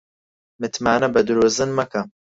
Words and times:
متمانە 0.59 1.07
بە 1.13 1.21
درۆزن 1.27 1.69
مەکە 1.77 2.01